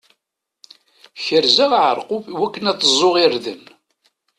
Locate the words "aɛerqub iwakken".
1.79-2.69